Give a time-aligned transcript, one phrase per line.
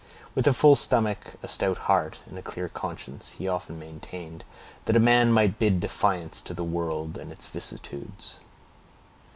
[0.33, 4.43] With a full stomach, a stout heart, and a clear conscience, he often maintained
[4.85, 8.39] that a man might bid defiance to the world and its vicissitudes.